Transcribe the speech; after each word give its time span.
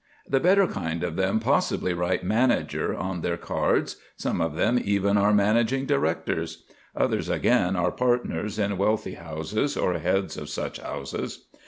The 0.27 0.39
better 0.39 0.65
kind 0.65 1.03
of 1.03 1.15
them 1.15 1.39
possibly 1.39 1.93
write 1.93 2.23
"manager" 2.23 2.95
on 2.95 3.21
their 3.21 3.37
cards; 3.37 3.97
some 4.17 4.41
of 4.41 4.55
them 4.55 4.79
even 4.83 5.15
are 5.15 5.31
managing 5.31 5.85
directors; 5.85 6.63
others, 6.95 7.29
again, 7.29 7.75
are 7.75 7.91
partners 7.91 8.57
in 8.57 8.79
wealthy 8.79 9.13
houses 9.13 9.77
or 9.77 9.99
heads 9.99 10.37
of 10.37 10.49
such 10.49 10.79
houses. 10.79 11.45